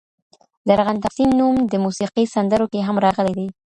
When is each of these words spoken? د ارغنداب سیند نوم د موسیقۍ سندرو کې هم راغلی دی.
د 0.65 0.67
ارغنداب 0.75 1.11
سیند 1.17 1.33
نوم 1.39 1.55
د 1.71 1.73
موسیقۍ 1.83 2.25
سندرو 2.33 2.65
کې 2.71 2.79
هم 2.87 2.95
راغلی 3.05 3.33
دی. 3.39 3.47